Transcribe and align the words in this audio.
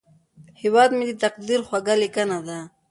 هیواد 0.61 0.89
مې 0.97 1.05
د 1.07 1.11
تقدیر 1.23 1.59
خوږه 1.67 1.95
لیکنه 2.03 2.37
ده 2.47 2.57